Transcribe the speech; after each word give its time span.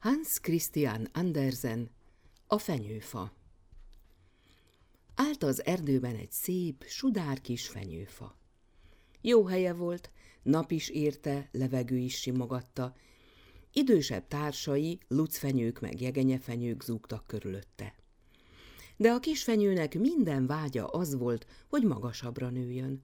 Hans 0.00 0.40
Christian 0.40 1.08
Andersen, 1.12 1.90
a 2.46 2.58
fenyőfa 2.58 3.32
Állt 5.14 5.42
az 5.42 5.64
erdőben 5.64 6.16
egy 6.16 6.32
szép, 6.32 6.84
sudár 6.86 7.40
kis 7.40 7.68
fenyőfa. 7.68 8.36
Jó 9.20 9.44
helye 9.44 9.72
volt, 9.72 10.10
nap 10.42 10.70
is 10.70 10.88
érte, 10.88 11.48
levegő 11.52 11.96
is 11.96 12.20
simogatta, 12.20 12.96
idősebb 13.72 14.28
társai, 14.28 14.98
lucfenyők 15.08 15.80
meg 15.80 16.00
jegenyefenyők 16.00 16.82
zúgtak 16.82 17.26
körülötte. 17.26 17.94
De 18.96 19.10
a 19.10 19.20
kisfenyőnek 19.20 19.98
minden 19.98 20.46
vágya 20.46 20.86
az 20.86 21.14
volt, 21.14 21.46
hogy 21.68 21.82
magasabbra 21.82 22.50
nőjön. 22.50 23.02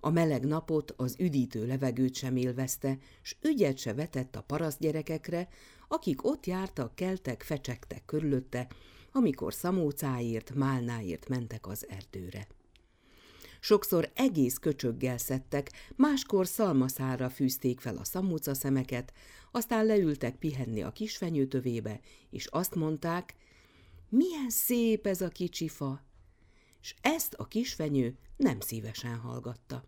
A 0.00 0.10
meleg 0.10 0.44
napot, 0.44 0.90
az 0.96 1.16
üdítő 1.18 1.66
levegőt 1.66 2.14
sem 2.14 2.36
élvezte, 2.36 2.98
s 3.22 3.36
ügyet 3.42 3.78
se 3.78 3.94
vetett 3.94 4.36
a 4.36 4.42
paraszt 4.42 4.78
gyerekekre, 4.78 5.48
akik 5.88 6.24
ott 6.24 6.46
jártak, 6.46 6.94
keltek, 6.94 7.42
fecsegtek 7.42 8.04
körülötte, 8.04 8.68
amikor 9.12 9.54
szamócáért, 9.54 10.54
málnáért 10.54 11.28
mentek 11.28 11.66
az 11.66 11.86
erdőre. 11.88 12.46
Sokszor 13.60 14.10
egész 14.14 14.56
köcsöggel 14.58 15.18
szedtek, 15.18 15.70
máskor 15.96 16.46
szalmaszára 16.46 17.28
fűzték 17.30 17.80
fel 17.80 17.96
a 17.96 18.04
szamóca 18.04 18.54
szemeket, 18.54 19.12
aztán 19.50 19.86
leültek 19.86 20.36
pihenni 20.36 20.82
a 20.82 20.92
kisfenyőtövébe, 20.92 22.00
és 22.30 22.46
azt 22.46 22.74
mondták, 22.74 23.34
milyen 24.08 24.50
szép 24.50 25.06
ez 25.06 25.20
a 25.20 25.28
kicsi 25.28 25.68
fa, 25.68 26.04
és 26.80 26.94
ezt 27.00 27.34
a 27.34 27.44
kisfenyő 27.44 28.16
nem 28.36 28.60
szívesen 28.60 29.16
hallgatta. 29.16 29.84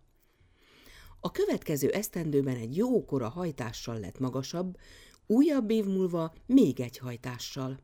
A 1.19 1.31
következő 1.31 1.89
esztendőben 1.89 2.55
egy 2.55 2.75
jókora 2.75 3.29
hajtással 3.29 3.99
lett 3.99 4.19
magasabb, 4.19 4.77
újabb 5.31 5.69
év 5.69 5.85
múlva 5.85 6.33
még 6.45 6.79
egy 6.79 6.97
hajtással. 6.97 7.79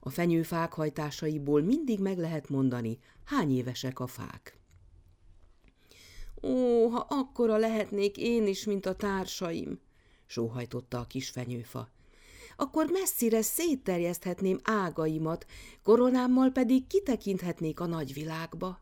A 0.00 0.10
fenyőfák 0.10 0.72
hajtásaiból 0.72 1.62
mindig 1.62 2.00
meg 2.00 2.18
lehet 2.18 2.48
mondani, 2.48 2.98
hány 3.24 3.56
évesek 3.56 4.00
a 4.00 4.06
fák. 4.06 4.58
Ó, 6.42 6.86
ha 6.88 7.06
akkora 7.08 7.56
lehetnék 7.56 8.16
én 8.16 8.46
is, 8.46 8.64
mint 8.64 8.86
a 8.86 8.94
társaim, 8.94 9.80
sóhajtotta 10.26 10.98
a 10.98 11.06
kis 11.06 11.30
fenyőfa. 11.30 11.88
Akkor 12.56 12.86
messzire 12.90 13.42
szétterjeszthetném 13.42 14.58
ágaimat, 14.62 15.46
koronámmal 15.82 16.50
pedig 16.50 16.86
kitekinthetnék 16.86 17.80
a 17.80 17.86
nagyvilágba. 17.86 18.80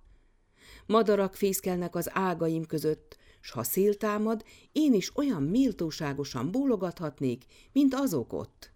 Madarak 0.87 1.35
fészkelnek 1.35 1.95
az 1.95 2.11
ágaim 2.13 2.67
között, 2.67 3.19
s 3.41 3.51
ha 3.51 3.63
szél 3.63 3.95
támad, 3.95 4.45
én 4.73 4.95
is 4.95 5.17
olyan 5.17 5.43
méltóságosan 5.43 6.51
bólogathatnék, 6.51 7.45
mint 7.73 7.95
azok 7.95 8.33
ott. 8.33 8.73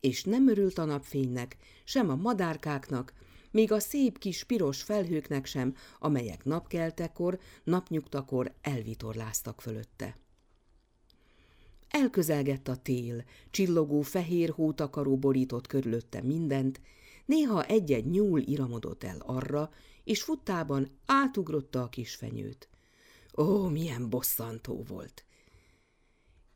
És 0.00 0.24
nem 0.24 0.48
örült 0.48 0.78
a 0.78 0.84
napfénynek, 0.84 1.56
sem 1.84 2.10
a 2.10 2.14
madárkáknak, 2.14 3.12
még 3.50 3.72
a 3.72 3.80
szép 3.80 4.18
kis 4.18 4.44
piros 4.44 4.82
felhőknek 4.82 5.46
sem, 5.46 5.74
amelyek 5.98 6.44
napkeltekor, 6.44 7.38
napnyugtakor 7.64 8.54
elvitorláztak 8.60 9.60
fölötte. 9.60 10.16
Elközelgett 11.88 12.68
a 12.68 12.76
tél, 12.76 13.24
csillogó 13.50 14.00
fehér 14.00 14.50
hótakaró 14.50 15.16
borított 15.16 15.66
körülötte 15.66 16.22
mindent, 16.22 16.80
néha 17.26 17.64
egy-egy 17.64 18.06
nyúl 18.06 18.40
iramodott 18.40 19.04
el 19.04 19.22
arra, 19.26 19.70
és 20.04 20.22
futtában 20.22 20.90
átugrotta 21.06 21.82
a 21.82 21.88
kisfenyőt. 21.88 22.69
Ó, 23.36 23.68
milyen 23.68 24.10
bosszantó 24.10 24.84
volt! 24.88 25.24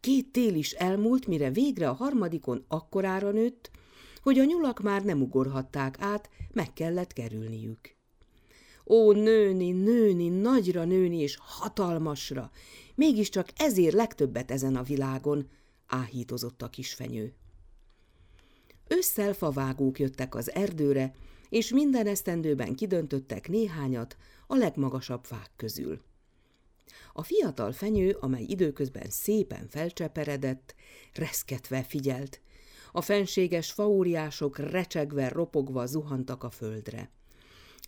Két 0.01 0.33
tél 0.33 0.55
is 0.55 0.73
elmúlt, 0.73 1.27
mire 1.27 1.51
végre 1.51 1.89
a 1.89 1.93
harmadikon 1.93 2.65
akkorára 2.69 3.31
nőtt, 3.31 3.71
hogy 4.23 4.39
a 4.39 4.45
nyulak 4.45 4.81
már 4.81 5.05
nem 5.05 5.23
ugorhatták 5.23 5.97
át, 6.01 6.31
meg 6.53 6.73
kellett 6.73 7.13
kerülniük. 7.13 7.97
Ó, 8.87 9.13
nőni, 9.13 9.71
nőni, 9.71 10.29
nagyra 10.29 10.85
nőni 10.85 11.19
és 11.19 11.39
hatalmasra, 11.41 12.51
mégiscsak 12.95 13.49
ezért 13.57 13.95
legtöbbet 13.95 14.51
ezen 14.51 14.77
a 14.77 14.83
világon, 14.83 15.49
áhítozott 15.87 16.63
a 16.63 16.69
kisfenyő. 16.69 17.35
Ősszel 18.89 19.33
favágók 19.33 19.99
jöttek 19.99 20.35
az 20.35 20.55
erdőre, 20.55 21.15
és 21.49 21.73
minden 21.73 22.07
esztendőben 22.07 22.75
kidöntöttek 22.75 23.49
néhányat 23.49 24.17
a 24.47 24.57
legmagasabb 24.57 25.25
fák 25.25 25.51
közül. 25.57 26.01
A 27.13 27.23
fiatal 27.23 27.73
fenyő, 27.73 28.17
amely 28.21 28.43
időközben 28.43 29.11
szépen 29.11 29.69
felcseperedett, 29.69 30.75
reszketve 31.13 31.83
figyelt. 31.83 32.41
A 32.93 33.01
fenséges 33.01 33.73
faóriások 33.73 34.59
recsegve, 34.59 35.29
ropogva 35.29 35.87
zuhantak 35.87 36.45
a 36.45 36.51
földre. 36.51 37.11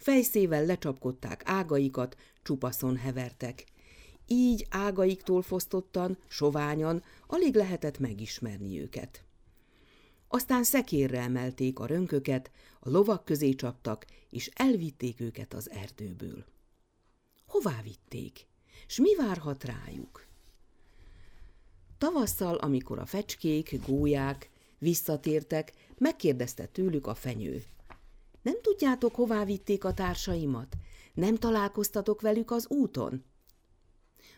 Fejszével 0.01 0.65
lecsapkodták 0.65 1.43
ágaikat, 1.45 2.17
csupaszon 2.43 2.97
hevertek. 2.97 3.65
Így 4.27 4.67
ágaiktól 4.71 5.43
fosztottan, 5.43 6.19
soványan, 6.29 7.03
alig 7.27 7.55
lehetett 7.55 7.99
megismerni 7.99 8.81
őket. 8.81 9.25
Aztán 10.29 10.65
szekérre 10.65 11.21
emelték 11.21 11.79
a 11.79 11.87
rönköket, 11.87 12.51
a 12.81 12.91
lovak 12.91 13.25
közé 13.25 13.55
csaptak, 13.55 14.07
és 14.31 14.51
elvitték 14.55 15.21
őket 15.21 15.55
az 15.55 15.71
erdőből. 15.71 16.45
Hová 17.47 17.83
vitték? 17.83 18.47
S 18.87 18.99
mi 18.99 19.17
várhat 19.17 19.65
rájuk? 19.65 20.27
Tavasszal, 21.99 22.55
amikor 22.55 22.99
a 22.99 23.07
fecskék, 23.07 23.87
gólyák 23.87 24.51
visszatértek, 24.79 25.73
megkérdezte 25.99 26.67
tőlük 26.67 27.07
a 27.07 27.15
fenyő. 27.15 27.63
Nem 28.43 28.61
tudjátok, 28.63 29.15
hová 29.15 29.45
vitték 29.45 29.85
a 29.85 29.95
társaimat? 29.95 30.77
Nem 31.15 31.37
találkoztatok 31.37 32.21
velük 32.21 32.51
az 32.51 32.69
úton? 32.69 33.25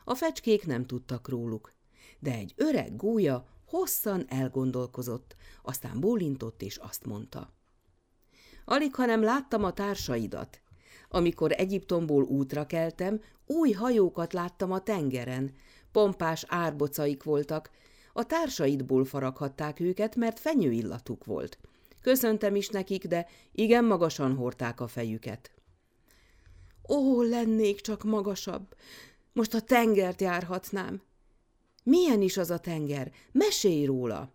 A 0.04 0.14
fecskék 0.14 0.66
nem 0.66 0.86
tudtak 0.86 1.28
róluk, 1.28 1.74
de 2.18 2.32
egy 2.32 2.52
öreg 2.56 2.96
gólya 2.96 3.46
hosszan 3.64 4.24
elgondolkozott, 4.28 5.36
aztán 5.62 6.00
bólintott 6.00 6.62
és 6.62 6.76
azt 6.76 7.06
mondta. 7.06 7.52
Alig, 8.64 8.94
ha 8.94 9.04
nem 9.04 9.22
láttam 9.22 9.64
a 9.64 9.72
társaidat. 9.72 10.60
Amikor 11.08 11.52
Egyiptomból 11.52 12.22
útra 12.22 12.66
keltem, 12.66 13.20
új 13.46 13.70
hajókat 13.70 14.32
láttam 14.32 14.72
a 14.72 14.80
tengeren, 14.80 15.54
pompás 15.92 16.44
árbocaik 16.48 17.22
voltak, 17.22 17.70
a 18.12 18.24
társaidból 18.24 19.04
faraghatták 19.04 19.80
őket, 19.80 20.16
mert 20.16 20.38
fenyőillatuk 20.38 21.24
volt. 21.24 21.58
Köszöntem 22.00 22.54
is 22.54 22.68
nekik, 22.68 23.06
de 23.06 23.26
igen 23.52 23.84
magasan 23.84 24.34
hordták 24.34 24.80
a 24.80 24.86
fejüket. 24.86 25.50
Ó, 26.88 27.22
lennék 27.22 27.80
csak 27.80 28.04
magasabb, 28.04 28.74
most 29.32 29.54
a 29.54 29.60
tengert 29.60 30.20
járhatnám. 30.20 31.02
Milyen 31.82 32.22
is 32.22 32.36
az 32.36 32.50
a 32.50 32.58
tenger? 32.58 33.12
Mesélj 33.32 33.84
róla! 33.84 34.32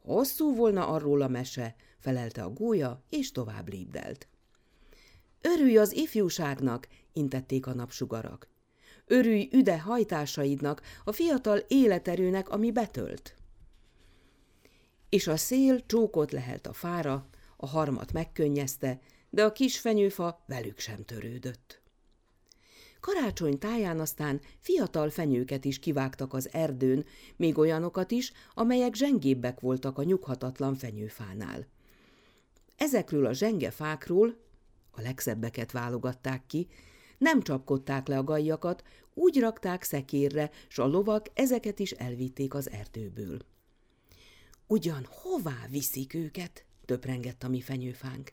Hosszú 0.00 0.54
volna 0.54 0.86
arról 0.86 1.20
a 1.20 1.28
mese, 1.28 1.74
felelte 1.98 2.42
a 2.42 2.50
gólya, 2.50 3.02
és 3.08 3.32
tovább 3.32 3.68
lépdelt. 3.68 4.28
Örülj 5.40 5.76
az 5.78 5.92
ifjúságnak, 5.92 6.88
intették 7.12 7.66
a 7.66 7.74
napsugarak. 7.74 8.48
Örülj 9.06 9.48
üde 9.52 9.80
hajtásaidnak, 9.80 10.82
a 11.04 11.12
fiatal 11.12 11.58
életerőnek, 11.68 12.48
ami 12.48 12.72
betölt. 12.72 13.34
És 15.08 15.26
a 15.26 15.36
szél 15.36 15.86
csókot 15.86 16.32
lehelt 16.32 16.66
a 16.66 16.72
fára, 16.72 17.28
a 17.56 17.66
harmat 17.66 18.12
megkönnyezte, 18.12 19.00
de 19.30 19.44
a 19.44 19.52
kis 19.52 19.78
fenyőfa 19.78 20.44
velük 20.46 20.78
sem 20.78 21.04
törődött. 21.04 21.80
Karácsony 23.00 23.58
táján 23.58 24.00
aztán 24.00 24.40
fiatal 24.58 25.10
fenyőket 25.10 25.64
is 25.64 25.78
kivágtak 25.78 26.34
az 26.34 26.52
erdőn, 26.52 27.04
még 27.36 27.58
olyanokat 27.58 28.10
is, 28.10 28.32
amelyek 28.54 28.94
zsengébbek 28.94 29.60
voltak 29.60 29.98
a 29.98 30.02
nyughatatlan 30.02 30.74
fenyőfánál. 30.74 31.66
Ezekről 32.76 33.26
a 33.26 33.32
zsenge 33.32 33.70
fákról, 33.70 34.36
a 34.98 35.02
legszebbeket 35.02 35.72
válogatták 35.72 36.46
ki, 36.46 36.68
nem 37.18 37.42
csapkodták 37.42 38.08
le 38.08 38.18
a 38.18 38.24
gajjakat, 38.24 38.82
úgy 39.14 39.38
rakták 39.38 39.82
szekérre, 39.82 40.50
s 40.68 40.78
a 40.78 40.86
lovak 40.86 41.26
ezeket 41.34 41.78
is 41.78 41.90
elvitték 41.90 42.54
az 42.54 42.70
erdőből. 42.70 43.38
Ugyan 44.66 45.06
hová 45.10 45.66
viszik 45.70 46.14
őket? 46.14 46.64
töprengett 46.84 47.42
a 47.42 47.48
mi 47.48 47.60
fenyőfánk. 47.60 48.32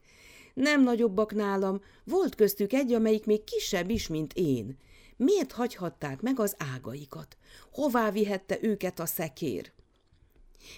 Nem 0.53 0.83
nagyobbak 0.83 1.33
nálam, 1.33 1.81
volt 2.03 2.35
köztük 2.35 2.73
egy, 2.73 2.93
amelyik 2.93 3.25
még 3.25 3.43
kisebb 3.43 3.89
is, 3.89 4.07
mint 4.07 4.33
én. 4.33 4.77
Miért 5.17 5.51
hagyhatták 5.51 6.21
meg 6.21 6.39
az 6.39 6.55
ágaikat? 6.57 7.37
Hová 7.71 8.11
vihette 8.11 8.57
őket 8.61 8.99
a 8.99 9.05
szekér? 9.05 9.71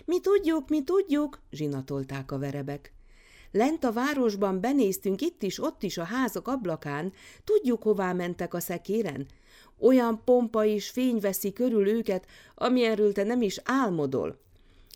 Mi 0.05 0.19
tudjuk, 0.19 0.69
mi 0.69 0.83
tudjuk, 0.83 1.41
zsinatolták 1.51 2.31
a 2.31 2.37
verebek. 2.37 2.96
Lent 3.51 3.83
a 3.83 3.91
városban 3.91 4.61
benéztünk 4.61 5.21
itt 5.21 5.43
is, 5.43 5.63
ott 5.63 5.83
is 5.83 5.97
a 5.97 6.03
házak 6.03 6.47
ablakán, 6.47 7.13
tudjuk, 7.43 7.83
hová 7.83 8.13
mentek 8.13 8.53
a 8.53 8.59
szekéren. 8.59 9.25
Olyan 9.79 10.21
pompa 10.25 10.65
és 10.65 10.89
fény 10.89 11.19
veszi 11.19 11.53
körül 11.53 11.87
őket, 11.87 12.25
amilyenről 12.55 13.13
te 13.13 13.23
nem 13.23 13.41
is 13.41 13.59
álmodol. 13.63 14.39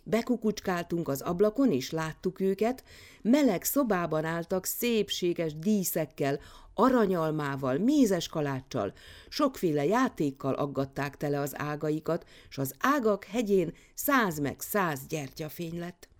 Bekukucskáltunk 0.04 1.08
az 1.08 1.22
ablakon, 1.22 1.72
és 1.72 1.92
láttuk 1.92 2.40
őket, 2.40 2.84
meleg 3.22 3.64
szobában 3.64 4.26
álltak 4.26 4.66
szépséges 4.66 5.56
díszekkel, 5.56 6.40
aranyalmával, 6.74 7.78
mézes 7.78 8.28
kaláccsal, 8.28 8.94
sokféle 9.30 9.86
játékkal 9.86 10.54
aggatták 10.54 11.18
tele 11.18 11.40
az 11.40 11.54
ágaikat, 11.56 12.26
s 12.50 12.58
az 12.58 12.74
ágak 12.80 13.24
hegyén 13.24 13.74
száz 13.94 14.40
meg 14.40 14.60
száz 14.60 15.00
gyertyafény 15.08 15.80
lett. 15.80 16.11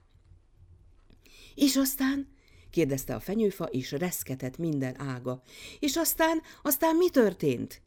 És 1.56 1.76
aztán? 1.76 2.28
kérdezte 2.70 3.16
a 3.16 3.20
fenyőfa, 3.20 3.66
és 3.66 3.92
reszketett 3.92 4.58
minden 4.58 5.00
ága. 5.00 5.42
És 5.80 5.96
aztán, 5.96 6.42
aztán 6.64 6.96
mi 6.96 7.10
történt? 7.10 7.82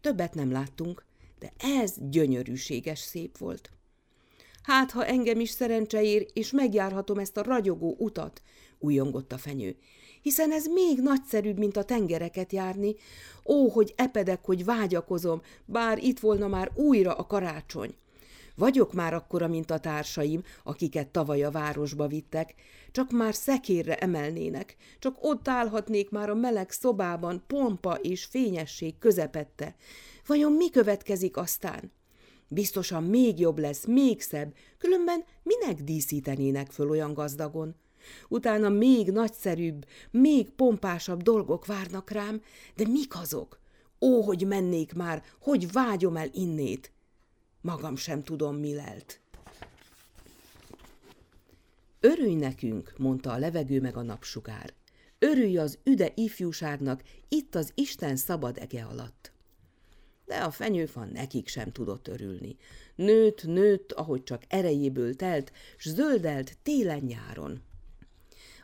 Többet 0.00 0.34
nem 0.34 0.50
láttunk, 0.50 1.04
de 1.38 1.52
ez 1.58 1.94
gyönyörűséges 1.98 2.98
szép 2.98 3.38
volt. 3.38 3.70
Hát, 4.62 4.90
ha 4.90 5.06
engem 5.06 5.40
is 5.40 5.50
szerencse 5.50 6.02
ér, 6.02 6.26
és 6.32 6.50
megjárhatom 6.50 7.18
ezt 7.18 7.36
a 7.36 7.42
ragyogó 7.42 7.96
utat, 7.98 8.42
újongott 8.78 9.32
a 9.32 9.38
fenyő, 9.38 9.76
hiszen 10.22 10.52
ez 10.52 10.66
még 10.66 11.00
nagyszerűbb, 11.00 11.58
mint 11.58 11.76
a 11.76 11.84
tengereket 11.84 12.52
járni. 12.52 12.94
Ó, 13.46 13.68
hogy 13.68 13.92
epedek, 13.96 14.44
hogy 14.44 14.64
vágyakozom, 14.64 15.42
bár 15.64 15.98
itt 15.98 16.20
volna 16.20 16.48
már 16.48 16.70
újra 16.74 17.14
a 17.14 17.26
karácsony. 17.26 17.94
Vagyok 18.54 18.92
már 18.92 19.14
akkora, 19.14 19.48
mint 19.48 19.70
a 19.70 19.78
társaim, 19.78 20.42
akiket 20.64 21.08
tavaly 21.08 21.42
a 21.42 21.50
városba 21.50 22.06
vittek, 22.06 22.54
csak 22.92 23.10
már 23.10 23.34
szekérre 23.34 23.96
emelnének, 23.96 24.76
csak 24.98 25.16
ott 25.20 25.48
állhatnék 25.48 26.10
már 26.10 26.30
a 26.30 26.34
meleg 26.34 26.70
szobában, 26.70 27.44
pompa 27.46 27.94
és 27.94 28.24
fényesség 28.24 28.98
közepette. 28.98 29.74
Vajon 30.26 30.52
mi 30.52 30.70
következik 30.70 31.36
aztán? 31.36 31.92
Biztosan 32.48 33.04
még 33.04 33.40
jobb 33.40 33.58
lesz, 33.58 33.84
még 33.86 34.20
szebb, 34.20 34.54
különben 34.78 35.24
minek 35.42 35.82
díszítenének 35.82 36.70
föl 36.70 36.88
olyan 36.90 37.14
gazdagon? 37.14 37.74
Utána 38.28 38.68
még 38.68 39.10
nagyszerűbb, 39.10 39.86
még 40.10 40.50
pompásabb 40.50 41.22
dolgok 41.22 41.66
várnak 41.66 42.10
rám, 42.10 42.42
de 42.76 42.86
mik 42.88 43.16
azok? 43.16 43.60
Ó, 44.00 44.20
hogy 44.20 44.46
mennék 44.46 44.92
már, 44.94 45.22
hogy 45.40 45.72
vágyom 45.72 46.16
el 46.16 46.28
innét! 46.32 46.92
Magam 47.62 47.96
sem 47.96 48.22
tudom, 48.22 48.56
mi 48.56 48.74
lelt. 48.74 49.20
Örülj 52.00 52.34
nekünk, 52.34 52.94
mondta 52.98 53.32
a 53.32 53.38
levegő 53.38 53.80
meg 53.80 53.96
a 53.96 54.02
napsugár. 54.02 54.72
Örülj 55.18 55.58
az 55.58 55.78
üde 55.84 56.12
ifjúságnak 56.14 57.02
itt 57.28 57.54
az 57.54 57.72
Isten 57.74 58.16
szabad 58.16 58.58
ege 58.58 58.84
alatt. 58.84 59.32
De 60.24 60.36
a 60.36 60.50
fenyőfa 60.50 61.04
nekik 61.04 61.48
sem 61.48 61.72
tudott 61.72 62.08
örülni. 62.08 62.56
Nőtt, 62.94 63.44
nőtt, 63.44 63.92
ahogy 63.92 64.22
csak 64.22 64.42
erejéből 64.48 65.14
telt, 65.14 65.52
s 65.76 65.88
zöldelt 65.88 66.58
télen-nyáron. 66.62 67.62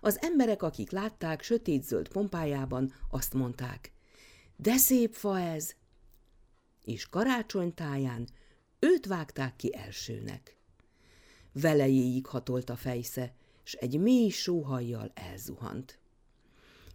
Az 0.00 0.19
emberek, 0.21 0.62
akik 0.62 0.91
látták 0.91 1.43
sötét-zöld 1.43 2.09
pompájában, 2.09 2.93
azt 3.11 3.35
mondták, 3.35 3.93
de 4.56 4.77
szép 4.77 5.15
fa 5.15 5.41
ez! 5.41 5.75
És 6.85 7.09
karácsonytáján 7.09 8.29
őt 8.79 9.07
vágták 9.07 9.57
ki 9.57 9.75
elsőnek. 9.75 10.57
Velejéig 11.53 12.27
hatolt 12.27 12.71
a 12.71 12.77
fejsze, 12.77 13.35
s 13.63 13.75
egy 13.75 13.99
mély 14.01 14.29
sóhajjal 14.29 15.13
elzuhant. 15.15 15.99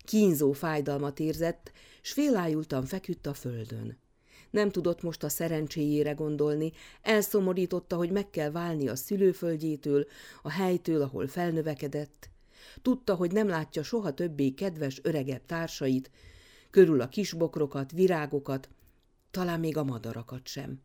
Kínzó 0.05 0.51
fájdalmat 0.51 1.19
érzett, 1.19 1.71
s 2.01 2.11
félájultan 2.11 2.85
feküdt 2.85 3.25
a 3.25 3.33
földön. 3.33 3.97
Nem 4.49 4.69
tudott 4.69 5.01
most 5.01 5.23
a 5.23 5.29
szerencséjére 5.29 6.11
gondolni, 6.11 6.71
elszomorította, 7.01 7.95
hogy 7.95 8.11
meg 8.11 8.29
kell 8.29 8.51
válni 8.51 8.87
a 8.87 8.95
szülőföldjétől, 8.95 10.05
a 10.41 10.51
helytől, 10.51 11.01
ahol 11.01 11.27
felnövekedett. 11.27 12.29
Tudta, 12.81 13.15
hogy 13.15 13.31
nem 13.31 13.47
látja 13.47 13.83
soha 13.83 14.13
többé 14.13 14.49
kedves 14.49 14.99
öregebb 15.03 15.45
társait, 15.45 16.11
körül 16.69 17.01
a 17.01 17.07
kisbokrokat, 17.07 17.91
virágokat, 17.91 18.69
talán 19.31 19.59
még 19.59 19.77
a 19.77 19.83
madarakat 19.83 20.47
sem. 20.47 20.81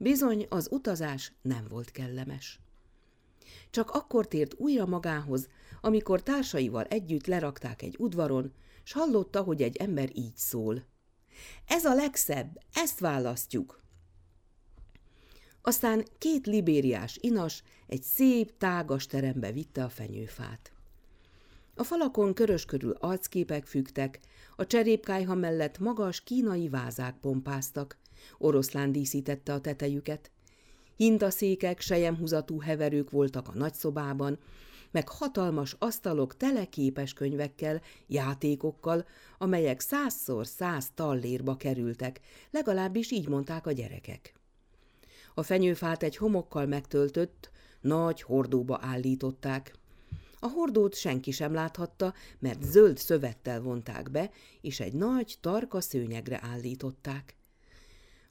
Bizony 0.00 0.46
az 0.48 0.68
utazás 0.70 1.32
nem 1.42 1.66
volt 1.68 1.90
kellemes. 1.90 2.60
Csak 3.70 3.90
akkor 3.90 4.28
tért 4.28 4.54
újra 4.56 4.86
magához, 4.86 5.48
amikor 5.80 6.22
társaival 6.22 6.84
együtt 6.84 7.26
lerakták 7.26 7.82
egy 7.82 7.96
udvaron, 7.98 8.52
s 8.82 8.92
hallotta, 8.92 9.42
hogy 9.42 9.62
egy 9.62 9.76
ember 9.76 10.10
így 10.16 10.36
szól. 10.36 10.84
Ez 11.66 11.84
a 11.84 11.94
legszebb, 11.94 12.62
ezt 12.72 12.98
választjuk. 12.98 13.82
Aztán 15.62 16.04
két 16.18 16.46
libériás 16.46 17.18
inas 17.20 17.62
egy 17.86 18.02
szép, 18.02 18.58
tágas 18.58 19.06
terembe 19.06 19.52
vitte 19.52 19.84
a 19.84 19.88
fenyőfát. 19.88 20.72
A 21.74 21.84
falakon 21.84 22.34
körös 22.34 22.64
körül 22.64 22.92
arcképek 22.92 23.66
fügtek, 23.66 24.20
a 24.56 24.66
cserépkájha 24.66 25.34
mellett 25.34 25.78
magas 25.78 26.20
kínai 26.20 26.68
vázák 26.68 27.16
pompáztak, 27.20 27.96
oroszlán 28.38 28.92
díszítette 28.92 29.52
a 29.52 29.60
tetejüket. 29.60 30.30
Hintaszékek, 30.96 31.80
sejemhuzatú 31.80 32.60
heverők 32.60 33.10
voltak 33.10 33.48
a 33.48 33.54
nagyszobában, 33.54 34.38
meg 34.90 35.08
hatalmas 35.08 35.76
asztalok 35.78 36.36
teleképes 36.36 37.12
könyvekkel, 37.12 37.82
játékokkal, 38.06 39.06
amelyek 39.38 39.80
százszor 39.80 40.46
száz 40.46 40.90
tallérba 40.94 41.56
kerültek, 41.56 42.20
legalábbis 42.50 43.10
így 43.10 43.28
mondták 43.28 43.66
a 43.66 43.72
gyerekek. 43.72 44.34
A 45.34 45.42
fenyőfát 45.42 46.02
egy 46.02 46.16
homokkal 46.16 46.66
megtöltött, 46.66 47.50
nagy 47.80 48.22
hordóba 48.22 48.78
állították. 48.82 49.74
A 50.40 50.46
hordót 50.46 50.94
senki 50.94 51.30
sem 51.30 51.52
láthatta, 51.52 52.14
mert 52.38 52.62
zöld 52.62 52.98
szövettel 52.98 53.60
vonták 53.60 54.10
be, 54.10 54.30
és 54.60 54.80
egy 54.80 54.92
nagy, 54.92 55.36
tarka 55.40 55.80
szőnyegre 55.80 56.40
állították. 56.42 57.37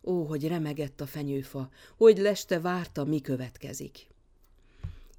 Ó, 0.08 0.24
hogy 0.24 0.48
remegett 0.48 1.02
a 1.02 1.06
fenyőfa, 1.06 1.70
hogy 1.98 2.18
leste 2.18 2.60
várta, 2.60 3.04
mi 3.04 3.22
következik. 3.22 4.08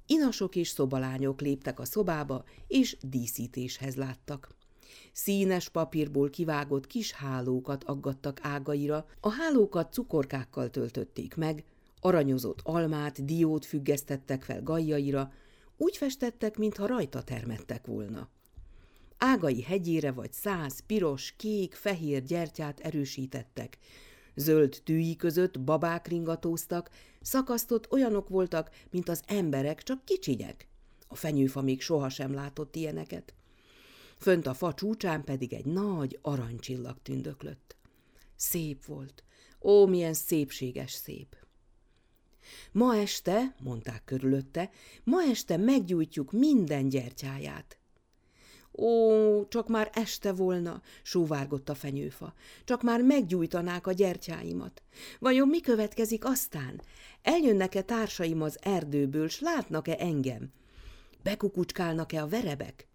Inasok 0.05 0.55
és 0.55 0.67
szobalányok 0.67 1.41
léptek 1.41 1.79
a 1.79 1.85
szobába, 1.85 2.43
és 2.67 2.97
díszítéshez 3.01 3.95
láttak. 3.95 4.49
Színes 5.11 5.69
papírból 5.69 6.29
kivágott 6.29 6.87
kis 6.87 7.11
hálókat 7.11 7.83
aggattak 7.83 8.39
ágaira, 8.41 9.05
a 9.19 9.29
hálókat 9.31 9.93
cukorkákkal 9.93 10.69
töltötték 10.69 11.35
meg, 11.35 11.63
aranyozott 12.01 12.59
almát, 12.63 13.25
diót 13.25 13.65
függesztettek 13.65 14.43
fel 14.43 14.63
gajjaira, 14.63 15.31
úgy 15.77 15.97
festettek, 15.97 16.57
mintha 16.57 16.87
rajta 16.87 17.23
termettek 17.23 17.85
volna. 17.85 18.29
Ágai 19.17 19.61
hegyére 19.61 20.11
vagy 20.11 20.33
száz 20.33 20.79
piros, 20.85 21.33
kék, 21.37 21.73
fehér 21.73 22.23
gyertyát 22.23 22.79
erősítettek, 22.79 23.77
Zöld 24.39 24.81
tűi 24.83 25.15
között 25.15 25.59
babák 25.59 26.07
ringatóztak, 26.07 26.89
szakasztott 27.21 27.91
olyanok 27.91 28.29
voltak, 28.29 28.69
mint 28.89 29.09
az 29.09 29.21
emberek, 29.25 29.83
csak 29.83 30.05
kicsinyek. 30.05 30.67
A 31.07 31.15
fenyőfa 31.15 31.61
még 31.61 31.81
sohasem 31.81 32.33
látott 32.33 32.75
ilyeneket. 32.75 33.33
Fönt 34.17 34.47
a 34.47 34.53
fa 34.53 34.73
csúcsán 34.73 35.23
pedig 35.23 35.53
egy 35.53 35.65
nagy 35.65 36.19
aranycsillag 36.21 36.97
tündöklött. 37.01 37.75
Szép 38.35 38.85
volt. 38.85 39.23
Ó, 39.61 39.85
milyen 39.85 40.13
szépséges 40.13 40.91
szép! 40.91 41.35
Ma 42.71 42.95
este, 42.95 43.55
mondták 43.59 44.03
körülötte, 44.05 44.69
ma 45.03 45.21
este 45.21 45.57
meggyújtjuk 45.57 46.31
minden 46.31 46.89
gyertyáját. 46.89 47.78
Ó, 48.77 49.47
csak 49.47 49.67
már 49.67 49.89
este 49.93 50.31
volna, 50.31 50.81
sóvárgott 51.01 51.69
a 51.69 51.75
fenyőfa. 51.75 52.33
Csak 52.65 52.81
már 52.81 53.01
meggyújtanák 53.01 53.87
a 53.87 53.91
gyertyáimat. 53.91 54.81
Vajon 55.19 55.47
mi 55.47 55.59
következik 55.59 56.25
aztán? 56.25 56.81
Eljönnek-e 57.21 57.81
társaim 57.81 58.41
az 58.41 58.57
erdőből, 58.61 59.27
s 59.27 59.39
látnak-e 59.39 59.95
engem? 59.99 60.51
Bekukucskálnak-e 61.23 62.21
a 62.21 62.27
verebek? 62.27 62.87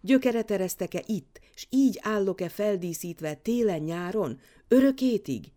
Gyökeret 0.00 0.50
eresztek-e 0.50 1.02
itt, 1.06 1.40
s 1.54 1.66
így 1.70 1.98
állok-e 2.02 2.48
feldíszítve 2.48 3.34
télen-nyáron, 3.34 4.40
örökétig? 4.68 5.52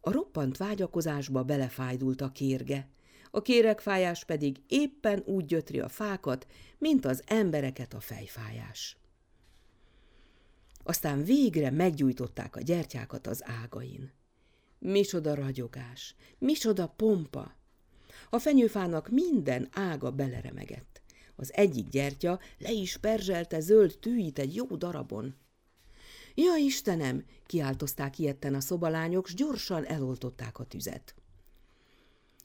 A 0.00 0.10
roppant 0.10 0.56
vágyakozásba 0.56 1.42
belefájdult 1.42 2.20
a 2.20 2.32
kérge 2.32 2.88
a 3.36 3.42
kéregfájás 3.42 4.24
pedig 4.24 4.56
éppen 4.68 5.22
úgy 5.24 5.44
gyötri 5.44 5.80
a 5.80 5.88
fákat, 5.88 6.46
mint 6.78 7.04
az 7.04 7.22
embereket 7.26 7.94
a 7.94 8.00
fejfájás. 8.00 8.96
Aztán 10.82 11.24
végre 11.24 11.70
meggyújtották 11.70 12.56
a 12.56 12.60
gyertyákat 12.60 13.26
az 13.26 13.42
ágain. 13.62 14.12
Misoda 14.78 15.34
ragyogás, 15.34 16.14
misoda 16.38 16.86
pompa! 16.86 17.56
A 18.30 18.38
fenyőfának 18.38 19.08
minden 19.08 19.68
ága 19.72 20.10
beleremegett. 20.10 21.02
Az 21.34 21.52
egyik 21.54 21.88
gyertya 21.88 22.40
le 22.58 22.70
is 22.70 22.96
perzselte 22.96 23.60
zöld 23.60 23.98
tűit 24.00 24.38
egy 24.38 24.54
jó 24.54 24.66
darabon. 24.66 25.34
Ja, 26.34 26.54
Istenem! 26.54 27.24
kiáltozták 27.46 28.18
ilyetten 28.18 28.54
a 28.54 28.60
szobalányok, 28.60 29.26
s 29.26 29.34
gyorsan 29.34 29.84
eloltották 29.84 30.58
a 30.58 30.64
tüzet. 30.64 31.14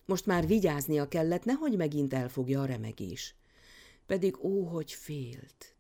Most 0.06 0.26
már 0.26 0.48
vigyáznia 0.48 1.08
kellett, 1.08 1.44
nehogy 1.44 1.78
megint 1.78 2.14
elfogja 2.14 2.62
a 2.62 2.66
remegés. 2.66 3.36
Pedig 4.06 4.44
ó, 4.44 4.64
hogy 4.64 4.92
félt. 4.92 5.76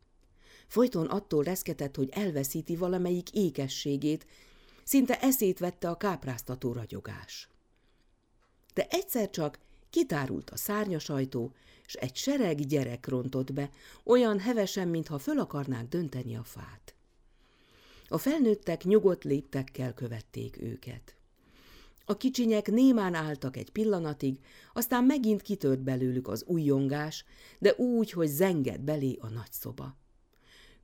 Folyton 0.68 1.06
attól 1.06 1.44
reszketett, 1.44 1.96
hogy 1.96 2.10
elveszíti 2.10 2.76
valamelyik 2.76 3.32
ékességét, 3.32 4.26
szinte 4.84 5.20
eszét 5.20 5.60
vette 5.60 5.90
a 5.90 5.98
kápráztató 5.98 6.74
ragyogás. 6.74 7.50
De 8.74 8.88
egyszer 8.90 9.30
csak 9.30 9.60
kitárult 9.90 10.50
a 10.50 10.58
szárnyas 10.58 11.10
ajtó, 11.10 11.54
s 11.86 11.94
egy 11.94 12.16
sereg 12.16 12.60
gyerek 12.60 13.08
rontott 13.08 13.54
be, 13.54 13.70
olyan 14.04 14.40
hevesen, 14.40 14.88
mintha 14.88 15.18
föl 15.18 15.40
akarnák 15.40 15.88
dönteni 15.88 16.36
a 16.36 16.44
fát. 16.44 16.96
A 18.08 18.18
felnőttek 18.18 18.84
nyugodt 18.84 19.24
léptekkel 19.24 19.94
követték 19.94 20.62
őket. 20.62 21.16
A 22.12 22.18
kicsinyek 22.18 22.68
némán 22.72 23.14
álltak 23.14 23.58
egy 23.58 23.70
pillanatig, 23.70 24.40
aztán 24.74 25.04
megint 25.04 25.42
kitört 25.42 25.80
belőlük 25.80 26.28
az 26.28 26.44
újjongás, 26.44 27.26
de 27.60 27.74
úgy, 27.76 28.12
hogy 28.12 28.28
zengett 28.28 28.80
belé 28.80 29.18
a 29.22 29.30
nagy 29.30 29.52
szoba. 29.52 29.98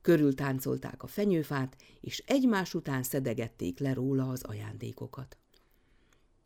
Körül 0.00 0.34
táncolták 0.34 1.02
a 1.02 1.06
fenyőfát, 1.06 1.76
és 2.00 2.22
egymás 2.26 2.74
után 2.74 3.02
szedegették 3.02 3.78
le 3.78 3.92
róla 3.92 4.28
az 4.28 4.42
ajándékokat. 4.42 5.36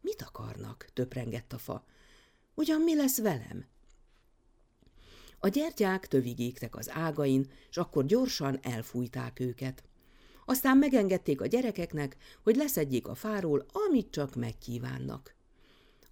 Mit 0.00 0.22
akarnak? 0.22 0.88
töprengett 0.92 1.52
a 1.52 1.58
fa. 1.58 1.84
Ugyan 2.54 2.80
mi 2.80 2.96
lesz 2.96 3.18
velem? 3.18 3.64
A 5.38 5.48
gyertyák 5.48 6.08
tövigéktek 6.08 6.76
az 6.76 6.90
ágain, 6.90 7.50
és 7.70 7.76
akkor 7.76 8.06
gyorsan 8.06 8.58
elfújták 8.62 9.40
őket. 9.40 9.84
Aztán 10.44 10.76
megengedték 10.76 11.40
a 11.40 11.46
gyerekeknek, 11.46 12.16
hogy 12.42 12.56
leszedjék 12.56 13.08
a 13.08 13.14
fáról, 13.14 13.66
amit 13.72 14.10
csak 14.10 14.34
megkívánnak. 14.34 15.34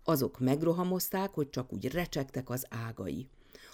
Azok 0.05 0.39
megrohamozták, 0.39 1.31
hogy 1.35 1.51
csak 1.51 1.73
úgy 1.73 1.93
recsegtek 1.93 2.51
az 2.51 2.67
ágai. 2.69 3.29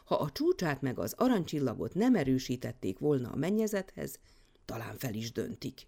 Ha 0.04 0.14
a 0.14 0.30
csúcsát 0.30 0.80
meg 0.80 0.98
az 0.98 1.14
arancsillagot 1.16 1.94
nem 1.94 2.14
erősítették 2.14 2.98
volna 2.98 3.30
a 3.30 3.36
mennyezethez, 3.36 4.18
talán 4.64 4.96
fel 4.96 5.14
is 5.14 5.32
döntik. 5.32 5.86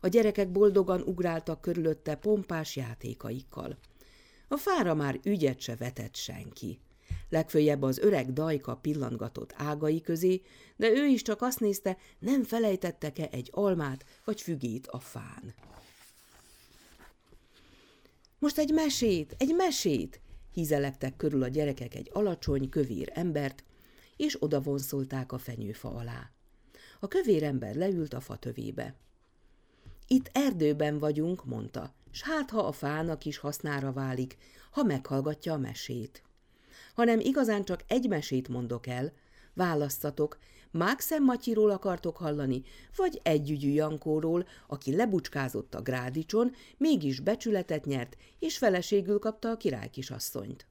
A 0.00 0.08
gyerekek 0.08 0.52
boldogan 0.52 1.00
ugráltak 1.00 1.60
körülötte 1.60 2.14
pompás 2.14 2.76
játékaikkal. 2.76 3.78
A 4.48 4.56
fára 4.56 4.94
már 4.94 5.20
ügyet 5.22 5.60
se 5.60 5.76
vetett 5.76 6.14
senki. 6.14 6.80
Legfőjebb 7.30 7.82
az 7.82 7.98
öreg 7.98 8.32
dajka 8.32 8.76
pillantgatott 8.76 9.54
ágai 9.56 10.00
közé, 10.00 10.42
de 10.76 10.90
ő 10.90 11.06
is 11.06 11.22
csak 11.22 11.42
azt 11.42 11.60
nézte, 11.60 11.96
nem 12.18 12.44
felejtettek-e 12.44 13.28
egy 13.30 13.48
almát 13.52 14.04
vagy 14.24 14.40
fügét 14.40 14.86
a 14.86 14.98
fán. 14.98 15.54
Most 18.38 18.58
egy 18.58 18.72
mesét, 18.72 19.34
egy 19.38 19.54
mesét! 19.54 20.20
Hízelegtek 20.52 21.16
körül 21.16 21.42
a 21.42 21.48
gyerekek 21.48 21.94
egy 21.94 22.10
alacsony, 22.12 22.68
kövér 22.68 23.10
embert, 23.14 23.64
és 24.16 24.42
odavonszolták 24.42 25.32
a 25.32 25.38
fenyőfa 25.38 25.88
alá. 25.88 26.30
A 27.00 27.08
kövér 27.08 27.42
ember 27.42 27.74
leült 27.74 28.14
a 28.14 28.20
fatövébe. 28.20 28.94
Itt 30.06 30.30
erdőben 30.32 30.98
vagyunk, 30.98 31.44
mondta, 31.44 31.94
s 32.10 32.22
hát 32.22 32.50
ha 32.50 32.60
a 32.60 32.72
fának 32.72 33.24
is 33.24 33.38
hasznára 33.38 33.92
válik, 33.92 34.36
ha 34.70 34.82
meghallgatja 34.82 35.52
a 35.52 35.58
mesét 35.58 36.22
hanem 37.00 37.20
igazán 37.20 37.64
csak 37.64 37.80
egy 37.86 38.08
mesét 38.08 38.48
mondok 38.48 38.86
el. 38.86 39.12
Választatok, 39.54 40.38
Mákszem 40.70 41.24
Matyiról 41.24 41.70
akartok 41.70 42.16
hallani, 42.16 42.62
vagy 42.96 43.20
együgyű 43.22 43.70
Jankóról, 43.70 44.46
aki 44.66 44.96
lebucskázott 44.96 45.74
a 45.74 45.82
grádicson, 45.82 46.52
mégis 46.76 47.20
becsületet 47.20 47.84
nyert, 47.84 48.16
és 48.38 48.58
feleségül 48.58 49.18
kapta 49.18 49.50
a 49.50 49.56
királykisasszonyt. 49.56 50.66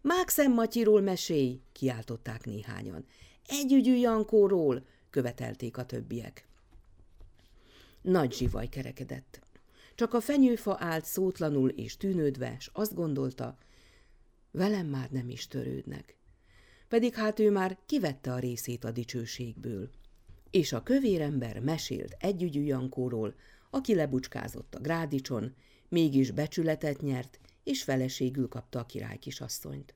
Mákszem 0.00 0.52
Matyiról 0.52 1.00
mesélj, 1.00 1.60
kiáltották 1.72 2.44
néhányan. 2.44 3.04
Együgyű 3.46 3.94
Jankóról, 3.94 4.86
követelték 5.10 5.76
a 5.76 5.86
többiek. 5.86 6.48
Nagy 8.02 8.32
zsivaj 8.32 8.66
kerekedett. 8.66 9.40
Csak 9.94 10.14
a 10.14 10.20
fenyőfa 10.20 10.76
állt 10.80 11.04
szótlanul 11.04 11.68
és 11.68 11.96
tűnődve, 11.96 12.56
s 12.58 12.70
azt 12.72 12.94
gondolta, 12.94 13.56
velem 14.56 14.86
már 14.86 15.10
nem 15.10 15.28
is 15.28 15.46
törődnek. 15.46 16.16
Pedig 16.88 17.14
hát 17.14 17.38
ő 17.38 17.50
már 17.50 17.78
kivette 17.86 18.32
a 18.32 18.38
részét 18.38 18.84
a 18.84 18.90
dicsőségből. 18.90 19.90
És 20.50 20.72
a 20.72 20.82
kövérember 20.82 21.60
mesélt 21.60 22.16
együgyű 22.18 22.62
Jankóról, 22.62 23.34
aki 23.70 23.94
lebucskázott 23.94 24.74
a 24.74 24.80
grádicson, 24.80 25.54
mégis 25.88 26.30
becsületet 26.30 27.00
nyert, 27.00 27.40
és 27.64 27.82
feleségül 27.82 28.48
kapta 28.48 28.78
a 28.78 28.86
királykisasszonyt. 28.86 29.94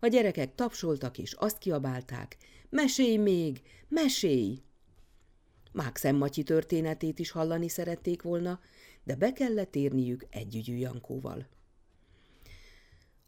A 0.00 0.06
gyerekek 0.06 0.54
tapsoltak 0.54 1.18
és 1.18 1.32
azt 1.32 1.58
kiabálták, 1.58 2.36
mesélj 2.68 3.16
még, 3.16 3.62
mesélj! 3.88 4.62
Mákszem 5.72 6.16
Matyi 6.16 6.42
történetét 6.42 7.18
is 7.18 7.30
hallani 7.30 7.68
szerették 7.68 8.22
volna, 8.22 8.60
de 9.04 9.14
be 9.16 9.32
kellett 9.32 9.76
érniük 9.76 10.26
együgyű 10.30 10.76
Jankóval. 10.76 11.46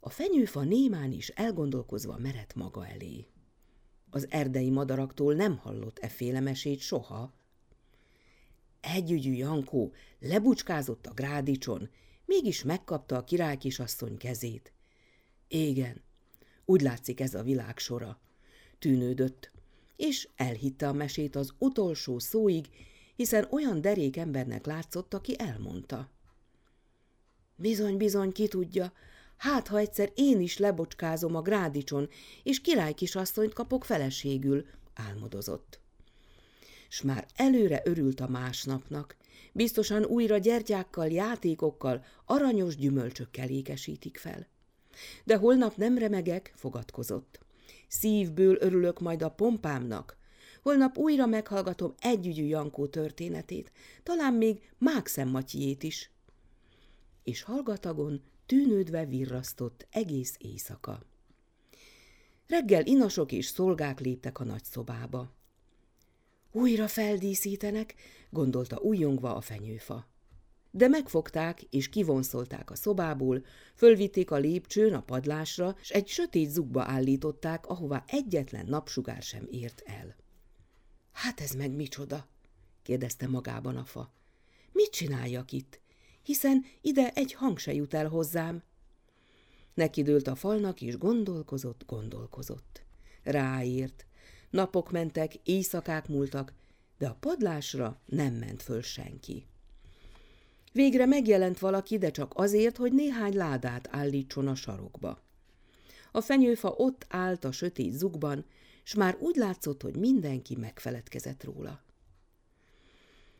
A 0.05 0.09
fenyőfa 0.09 0.63
némán 0.63 1.11
is 1.11 1.29
elgondolkozva 1.29 2.17
merett 2.17 2.55
maga 2.55 2.87
elé. 2.87 3.27
Az 4.09 4.27
erdei 4.29 4.69
madaraktól 4.69 5.33
nem 5.33 5.57
hallott 5.57 5.99
efféle 5.99 6.39
mesét 6.39 6.79
soha. 6.79 7.33
Együgyű 8.81 9.31
Jankó 9.31 9.93
lebucskázott 10.19 11.05
a 11.05 11.13
grádicson, 11.13 11.89
mégis 12.25 12.63
megkapta 12.63 13.17
a 13.17 13.23
királykisasszony 13.23 14.17
kezét. 14.17 14.73
Égen, 15.47 16.01
úgy 16.65 16.81
látszik 16.81 17.19
ez 17.19 17.33
a 17.33 17.43
világ 17.43 17.77
sora. 17.77 18.19
Tűnődött, 18.79 19.51
és 19.95 20.29
elhitte 20.35 20.87
a 20.87 20.93
mesét 20.93 21.35
az 21.35 21.53
utolsó 21.57 22.19
szóig, 22.19 22.65
hiszen 23.15 23.47
olyan 23.51 23.81
derék 23.81 24.17
embernek 24.17 24.65
látszott, 24.65 25.13
aki 25.13 25.35
elmondta. 25.39 26.09
Bizony, 27.55 27.97
bizony, 27.97 28.31
ki 28.31 28.47
tudja, 28.47 28.93
Hát, 29.43 29.67
ha 29.67 29.77
egyszer 29.77 30.11
én 30.15 30.41
is 30.41 30.57
lebocskázom 30.57 31.35
a 31.35 31.41
grádicson, 31.41 32.09
és 32.43 32.61
királykisasszonyt 32.61 33.53
kapok 33.53 33.85
feleségül, 33.85 34.65
álmodozott. 34.93 35.79
S 36.89 37.01
már 37.01 37.25
előre 37.35 37.81
örült 37.85 38.19
a 38.19 38.27
másnapnak, 38.27 39.17
biztosan 39.51 40.03
újra 40.05 40.37
gyertyákkal, 40.37 41.07
játékokkal, 41.07 42.05
aranyos 42.25 42.75
gyümölcsökkel 42.75 43.49
ékesítik 43.49 44.17
fel. 44.17 44.47
De 45.23 45.37
holnap 45.37 45.75
nem 45.75 45.97
remegek, 45.97 46.53
fogadkozott. 46.55 47.39
Szívből 47.87 48.57
örülök 48.59 48.99
majd 48.99 49.21
a 49.21 49.29
pompámnak. 49.29 50.17
Holnap 50.61 50.97
újra 50.97 51.25
meghallgatom 51.25 51.93
együgyű 51.99 52.45
Jankó 52.45 52.87
történetét, 52.87 53.71
talán 54.03 54.33
még 54.33 54.71
Mákszem 54.77 55.29
Matyjét 55.29 55.83
is. 55.83 56.11
És 57.23 57.41
hallgatagon 57.41 58.21
tűnődve 58.45 59.05
virrasztott 59.05 59.87
egész 59.89 60.35
éjszaka. 60.37 61.01
Reggel 62.47 62.85
inasok 62.85 63.31
és 63.31 63.45
szolgák 63.45 63.99
léptek 63.99 64.39
a 64.39 64.43
nagy 64.43 64.63
szobába. 64.63 65.31
Újra 66.51 66.87
feldíszítenek, 66.87 67.95
gondolta 68.29 68.79
újongva 68.79 69.35
a 69.35 69.41
fenyőfa. 69.41 70.07
De 70.71 70.87
megfogták 70.87 71.61
és 71.61 71.89
kivonszolták 71.89 72.71
a 72.71 72.75
szobából, 72.75 73.45
fölvitték 73.75 74.31
a 74.31 74.35
lépcsőn 74.35 74.93
a 74.93 75.01
padlásra, 75.01 75.75
s 75.81 75.89
egy 75.89 76.07
sötét 76.07 76.49
zugba 76.49 76.83
állították, 76.83 77.65
ahová 77.67 78.03
egyetlen 78.07 78.65
napsugár 78.65 79.21
sem 79.21 79.47
ért 79.51 79.81
el. 79.85 80.15
Hát 81.11 81.39
ez 81.39 81.51
meg 81.51 81.71
micsoda? 81.71 82.27
kérdezte 82.81 83.27
magában 83.27 83.77
a 83.77 83.85
fa. 83.85 84.13
Mit 84.71 84.91
csináljak 84.91 85.51
itt? 85.51 85.79
Hiszen 86.23 86.65
ide 86.81 87.11
egy 87.13 87.33
hang 87.33 87.57
se 87.57 87.73
jut 87.73 87.93
el 87.93 88.07
hozzám. 88.07 88.63
Nekidőlt 89.73 90.27
a 90.27 90.35
falnak, 90.35 90.81
és 90.81 90.97
gondolkozott, 90.97 91.83
gondolkozott. 91.85 92.81
Ráírt. 93.23 94.05
Napok 94.49 94.91
mentek, 94.91 95.35
éjszakák 95.43 96.07
múltak, 96.07 96.53
de 96.97 97.07
a 97.07 97.17
padlásra 97.19 97.99
nem 98.05 98.33
ment 98.33 98.61
föl 98.61 98.81
senki. 98.81 99.45
Végre 100.71 101.05
megjelent 101.05 101.59
valaki, 101.59 101.97
de 101.97 102.11
csak 102.11 102.31
azért, 102.35 102.77
hogy 102.77 102.93
néhány 102.93 103.35
ládát 103.35 103.87
állítson 103.91 104.47
a 104.47 104.55
sarokba. 104.55 105.21
A 106.11 106.21
fenyőfa 106.21 106.69
ott 106.69 107.05
állt 107.09 107.43
a 107.43 107.51
sötét 107.51 107.93
zugban, 107.93 108.45
s 108.83 108.93
már 108.93 109.17
úgy 109.19 109.35
látszott, 109.35 109.81
hogy 109.81 109.95
mindenki 109.95 110.55
megfeledkezett 110.55 111.43
róla. 111.43 111.82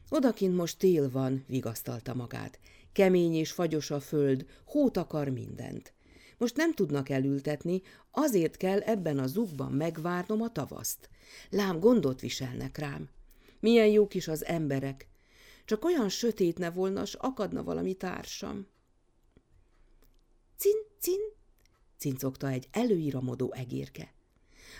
Odakint 0.09 0.55
most 0.55 0.77
tél 0.77 1.09
van, 1.11 1.43
vigasztalta 1.47 2.13
magát. 2.13 2.59
Kemény 2.91 3.33
és 3.33 3.51
fagyos 3.51 3.91
a 3.91 3.99
föld, 3.99 4.45
hót 4.65 4.97
akar 4.97 5.29
mindent. 5.29 5.93
Most 6.37 6.55
nem 6.55 6.73
tudnak 6.73 7.09
elültetni, 7.09 7.81
azért 8.11 8.57
kell 8.57 8.79
ebben 8.79 9.19
a 9.19 9.27
zugban 9.27 9.71
megvárnom 9.71 10.41
a 10.41 10.51
tavaszt. 10.51 11.09
Lám 11.49 11.79
gondot 11.79 12.21
viselnek 12.21 12.77
rám. 12.77 13.09
Milyen 13.59 13.87
jók 13.87 14.13
is 14.13 14.27
az 14.27 14.45
emberek. 14.45 15.07
Csak 15.65 15.85
olyan 15.85 16.09
sötétne 16.09 16.71
volna, 16.71 17.05
s 17.05 17.13
akadna 17.13 17.63
valami 17.63 17.93
társam. 17.93 18.67
Cin, 20.57 20.75
cin, 20.99 21.19
cincogta 21.97 22.49
egy 22.49 22.67
előíramodó 22.71 23.53
egérke. 23.53 24.13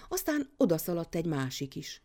Aztán 0.10 0.50
odaszaladt 0.58 1.16
egy 1.16 1.26
másik 1.26 1.76
is. 1.76 2.02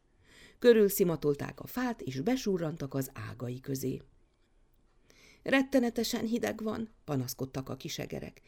Körülszimatolták 0.58 1.60
a 1.60 1.66
fát, 1.66 2.00
és 2.00 2.20
besurrantak 2.20 2.94
az 2.94 3.10
ágai 3.12 3.60
közé. 3.60 4.02
Rettenetesen 5.42 6.26
hideg 6.26 6.62
van, 6.62 6.88
panaszkodtak 7.04 7.68
a 7.68 7.76
kisegerek. 7.76 8.40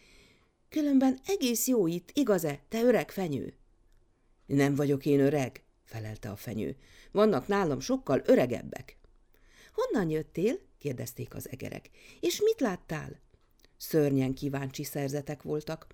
Különben 0.68 1.18
egész 1.26 1.66
jó 1.66 1.86
itt, 1.86 2.10
igaz-e, 2.12 2.60
te 2.68 2.82
öreg 2.82 3.10
fenyő? 3.10 3.54
Nem 4.46 4.74
vagyok 4.74 5.06
én 5.06 5.20
öreg, 5.20 5.62
felelte 5.84 6.30
a 6.30 6.36
fenyő. 6.36 6.76
Vannak 7.12 7.46
nálam 7.46 7.80
sokkal 7.80 8.22
öregebbek. 8.24 8.98
Honnan 9.72 10.10
jöttél? 10.10 10.58
kérdezték 10.78 11.34
az 11.34 11.48
egerek. 11.50 11.90
És 12.20 12.40
mit 12.40 12.60
láttál? 12.60 13.20
Szörnyen 13.76 14.34
kíváncsi 14.34 14.84
szerzetek 14.84 15.42
voltak. 15.42 15.86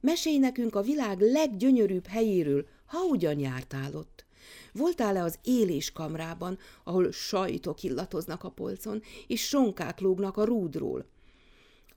Mesélj 0.00 0.38
nekünk 0.38 0.74
a 0.74 0.82
világ 0.82 1.20
leggyönyörűbb 1.20 2.06
helyéről, 2.06 2.66
ha 2.86 3.04
ugyan 3.04 3.38
jártál 3.38 3.94
ott. 3.94 4.25
Voltál-e 4.72 5.22
az 5.22 5.38
éléskamrában, 5.42 6.58
ahol 6.84 7.12
sajtok 7.12 7.82
illatoznak 7.82 8.44
a 8.44 8.50
polcon, 8.50 9.02
és 9.26 9.46
sonkák 9.46 10.00
lógnak 10.00 10.36
a 10.36 10.44
rúdról? 10.44 11.06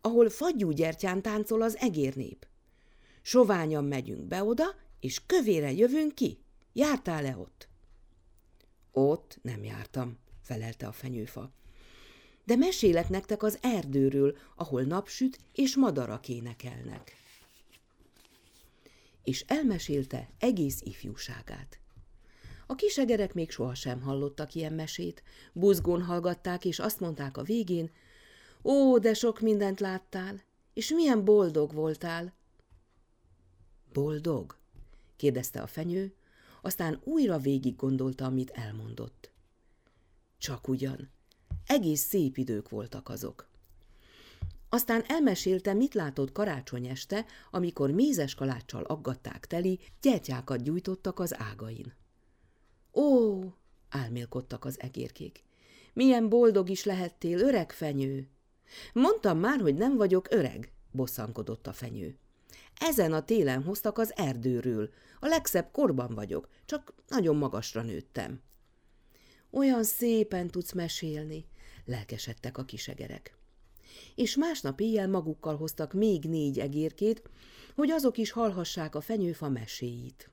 Ahol 0.01 0.29
fagyúgyertyán 0.29 1.21
táncol 1.21 1.61
az 1.61 1.77
egérnép? 1.77 2.47
Soványan 3.21 3.85
megyünk 3.85 4.23
be 4.23 4.43
oda, 4.43 4.75
és 4.99 5.21
kövére 5.25 5.71
jövünk 5.71 6.15
ki. 6.15 6.37
Jártál-e 6.73 7.37
ott? 7.37 7.67
Ott 8.91 9.39
nem 9.41 9.63
jártam, 9.63 10.17
felelte 10.41 10.87
a 10.87 10.91
fenyőfa. 10.91 11.51
De 12.45 12.55
mesélek 12.55 13.09
nektek 13.09 13.43
az 13.43 13.57
erdőről, 13.61 14.37
ahol 14.55 14.81
napsüt 14.81 15.39
és 15.53 15.75
madarak 15.75 16.29
énekelnek. 16.29 17.15
És 19.23 19.43
elmesélte 19.47 20.29
egész 20.39 20.81
ifjúságát. 20.81 21.78
A 22.71 22.75
kisegerek 22.75 23.33
még 23.33 23.51
sohasem 23.51 24.01
hallottak 24.01 24.53
ilyen 24.55 24.73
mesét, 24.73 25.23
buzgón 25.53 26.03
hallgatták, 26.03 26.65
és 26.65 26.79
azt 26.79 26.99
mondták 26.99 27.38
a 27.38 27.43
végén, 27.43 27.91
ó, 28.63 28.97
de 28.97 29.13
sok 29.13 29.39
mindent 29.39 29.79
láttál, 29.79 30.41
és 30.73 30.89
milyen 30.89 31.25
boldog 31.25 31.73
voltál. 31.73 32.33
Boldog? 33.93 34.57
kérdezte 35.15 35.61
a 35.61 35.67
fenyő, 35.67 36.13
aztán 36.61 37.01
újra 37.03 37.38
végig 37.38 37.75
gondolta, 37.75 38.25
amit 38.25 38.49
elmondott. 38.49 39.31
Csak 40.38 40.67
ugyan. 40.67 41.09
Egész 41.65 42.01
szép 42.01 42.38
idők 42.38 42.69
voltak 42.69 43.09
azok. 43.09 43.49
Aztán 44.69 45.03
elmesélte, 45.07 45.73
mit 45.73 45.93
látott 45.93 46.31
karácsony 46.31 46.88
este, 46.88 47.25
amikor 47.51 47.91
mézes 47.91 48.35
kaláccsal 48.35 48.83
aggatták 48.83 49.45
teli, 49.47 49.79
gyertyákat 50.01 50.63
gyújtottak 50.63 51.19
az 51.19 51.39
ágain. 51.39 51.97
Ó, 52.99 53.39
álmélkodtak 53.89 54.65
az 54.65 54.79
egérkék. 54.79 55.43
Milyen 55.93 56.29
boldog 56.29 56.69
is 56.69 56.83
lehettél, 56.83 57.39
öreg 57.39 57.71
fenyő! 57.71 58.29
Mondtam 58.93 59.39
már, 59.39 59.59
hogy 59.59 59.75
nem 59.75 59.97
vagyok 59.97 60.31
öreg, 60.31 60.71
bosszankodott 60.91 61.67
a 61.67 61.73
fenyő. 61.73 62.17
Ezen 62.79 63.13
a 63.13 63.25
télen 63.25 63.63
hoztak 63.63 63.97
az 63.97 64.13
erdőről. 64.15 64.89
A 65.19 65.27
legszebb 65.27 65.71
korban 65.71 66.13
vagyok, 66.13 66.49
csak 66.65 66.93
nagyon 67.07 67.35
magasra 67.35 67.81
nőttem. 67.81 68.41
Olyan 69.51 69.83
szépen 69.83 70.47
tudsz 70.47 70.71
mesélni, 70.71 71.45
lelkesedtek 71.85 72.57
a 72.57 72.65
kisegerek. 72.65 73.37
És 74.15 74.35
másnap 74.35 74.79
éjjel 74.79 75.07
magukkal 75.07 75.57
hoztak 75.57 75.93
még 75.93 76.23
négy 76.23 76.59
egérkét, 76.59 77.21
hogy 77.75 77.89
azok 77.89 78.17
is 78.17 78.31
hallhassák 78.31 78.95
a 78.95 79.01
fenyőfa 79.01 79.49
meséit. 79.49 80.29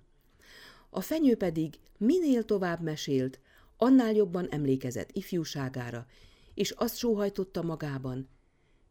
A 0.90 1.00
fenyő 1.00 1.36
pedig 1.36 1.78
minél 1.98 2.44
tovább 2.44 2.82
mesélt, 2.82 3.40
annál 3.76 4.12
jobban 4.12 4.48
emlékezett 4.48 5.10
ifjúságára, 5.12 6.06
és 6.54 6.70
azt 6.70 6.96
sóhajtotta 6.96 7.62
magában, 7.62 8.28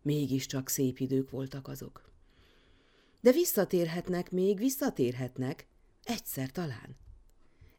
mégiscsak 0.01 0.69
szép 0.69 0.99
idők 0.99 1.29
voltak 1.29 1.67
azok. 1.67 2.09
De 3.21 3.31
visszatérhetnek 3.31 4.31
még, 4.31 4.57
visszatérhetnek, 4.57 5.67
egyszer 6.03 6.51
talán. 6.51 6.97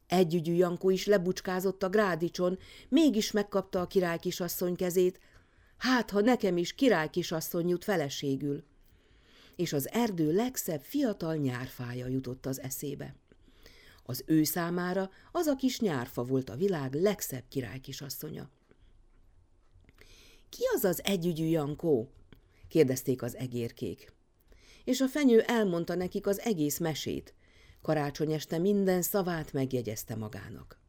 Együgyű 0.07 0.53
Jankó 0.53 0.89
is 0.89 1.05
lebucskázott 1.05 1.83
a 1.83 1.89
grádicson, 1.89 2.57
mégis 2.89 3.31
megkapta 3.31 3.81
a 3.81 3.87
király 3.87 4.19
kisasszony 4.19 4.75
kezét, 4.75 5.19
hát 5.77 6.09
ha 6.09 6.21
nekem 6.21 6.57
is 6.57 6.73
király 6.73 7.09
kisasszony 7.09 7.67
jut 7.67 7.83
feleségül. 7.83 8.63
És 9.55 9.73
az 9.73 9.89
erdő 9.91 10.33
legszebb 10.33 10.81
fiatal 10.81 11.35
nyárfája 11.35 12.07
jutott 12.07 12.45
az 12.45 12.61
eszébe. 12.61 13.15
Az 14.09 14.23
ő 14.25 14.43
számára 14.43 15.09
az 15.31 15.45
a 15.45 15.55
kis 15.55 15.79
nyárfa 15.79 16.23
volt 16.23 16.49
a 16.49 16.55
világ 16.55 16.93
legszebb 16.93 17.43
király 17.49 17.79
kisasszonya. 17.79 18.49
Ki 20.49 20.61
az 20.75 20.83
az 20.83 21.03
együgyű 21.03 21.45
Jankó? 21.45 22.11
kérdezték 22.67 23.21
az 23.21 23.35
egérkék. 23.35 24.13
És 24.83 25.01
a 25.01 25.07
fenyő 25.07 25.39
elmondta 25.41 25.95
nekik 25.95 26.27
az 26.27 26.39
egész 26.39 26.77
mesét. 26.77 27.33
Karácsony 27.81 28.31
este 28.31 28.57
minden 28.57 29.01
szavát 29.01 29.53
megjegyezte 29.53 30.15
magának. 30.15 30.79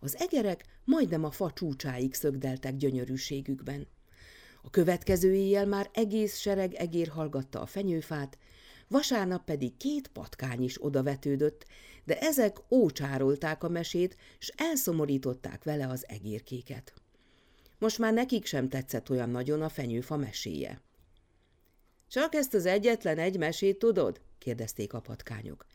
Az 0.00 0.16
egerek 0.16 0.64
majdnem 0.84 1.24
a 1.24 1.30
fa 1.30 1.52
csúcsáig 1.52 2.14
szögdeltek 2.14 2.76
gyönyörűségükben. 2.76 3.86
A 4.62 4.70
következő 4.70 5.34
éjjel 5.34 5.66
már 5.66 5.90
egész 5.92 6.38
sereg 6.38 6.74
egér 6.74 7.08
hallgatta 7.08 7.60
a 7.60 7.66
fenyőfát, 7.66 8.38
vasárnap 8.92 9.44
pedig 9.44 9.76
két 9.76 10.08
patkány 10.08 10.62
is 10.62 10.84
odavetődött, 10.84 11.66
de 12.04 12.18
ezek 12.18 12.56
ócsárolták 12.70 13.64
a 13.64 13.68
mesét, 13.68 14.16
s 14.38 14.52
elszomorították 14.56 15.64
vele 15.64 15.88
az 15.88 16.04
egérkéket. 16.08 16.92
Most 17.78 17.98
már 17.98 18.12
nekik 18.12 18.44
sem 18.44 18.68
tetszett 18.68 19.10
olyan 19.10 19.30
nagyon 19.30 19.62
a 19.62 19.68
fenyőfa 19.68 20.16
meséje. 20.16 20.82
Csak 22.08 22.34
ezt 22.34 22.54
az 22.54 22.66
egyetlen 22.66 23.18
egy 23.18 23.38
mesét 23.38 23.78
tudod? 23.78 24.20
kérdezték 24.38 24.92
a 24.92 25.00
patkányok. 25.00 25.66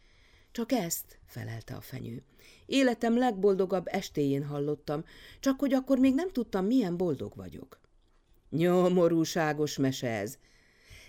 Csak 0.52 0.72
ezt, 0.72 1.20
felelte 1.26 1.76
a 1.76 1.82
fenyő. 1.82 2.24
Életem 2.66 3.18
legboldogabb 3.18 3.86
estéjén 3.88 4.44
hallottam, 4.44 5.04
csak 5.40 5.60
hogy 5.60 5.74
akkor 5.74 6.00
még 6.00 6.14
nem 6.14 6.32
tudtam, 6.32 6.66
milyen 6.66 6.98
boldog 6.98 7.36
vagyok. 7.36 7.80
Nyomorúságos 8.50 9.78
mese 9.78 10.10
ez. 10.10 10.38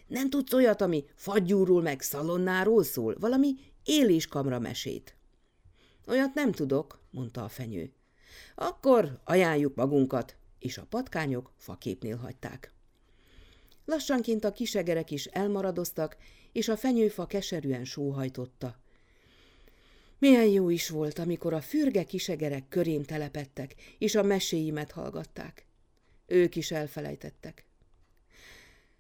Nem 0.09 0.31
tudsz 0.31 0.53
olyat, 0.53 0.81
ami 0.81 1.05
fagyúról 1.15 1.83
meg 1.83 2.01
szalonnáról 2.01 2.85
szól, 2.85 3.17
valami 3.19 3.55
éléskamra 3.85 4.59
mesét. 4.59 5.17
Olyat 6.07 6.35
nem 6.35 6.53
tudok, 6.53 7.01
mondta 7.11 7.45
a 7.45 7.49
fenyő. 7.49 7.93
Akkor 8.55 9.21
ajánljuk 9.25 9.75
magunkat, 9.75 10.37
és 10.59 10.79
a 10.79 10.87
patkányok 10.89 11.53
faképnél 11.57 12.17
hagyták. 12.17 12.73
Lassanként 13.85 14.45
a 14.45 14.53
kisegerek 14.53 15.11
is 15.11 15.25
elmaradoztak, 15.25 16.17
és 16.53 16.69
a 16.69 16.77
fenyőfa 16.77 17.27
keserűen 17.27 17.85
sóhajtotta. 17.85 18.77
Milyen 20.19 20.47
jó 20.47 20.69
is 20.69 20.89
volt, 20.89 21.19
amikor 21.19 21.53
a 21.53 21.61
fürge 21.61 22.05
kisegerek 22.05 22.69
körém 22.69 23.03
telepettek, 23.03 23.75
és 23.99 24.15
a 24.15 24.23
meséimet 24.23 24.91
hallgatták. 24.91 25.67
Ők 26.27 26.57
is 26.57 26.71
elfelejtettek. 26.71 27.68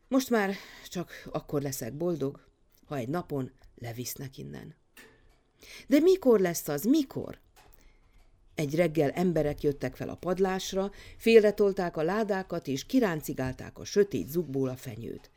Most 0.08 0.30
már 0.30 0.54
csak 0.88 1.10
akkor 1.32 1.62
leszek 1.62 1.96
boldog, 1.96 2.40
ha 2.86 2.96
egy 2.96 3.08
napon 3.08 3.50
levisznek 3.74 4.38
innen. 4.38 4.74
De 5.86 5.98
mikor 6.00 6.40
lesz 6.40 6.68
az, 6.68 6.84
mikor? 6.84 7.38
Egy 8.54 8.74
reggel 8.74 9.10
emberek 9.10 9.62
jöttek 9.62 9.96
fel 9.96 10.08
a 10.08 10.14
padlásra, 10.14 10.90
félretolták 11.16 11.96
a 11.96 12.02
ládákat 12.02 12.66
és 12.66 12.86
kiráncigálták 12.86 13.78
a 13.78 13.84
sötét 13.84 14.28
zugból 14.28 14.68
a 14.68 14.76
fenyőt. 14.76 15.30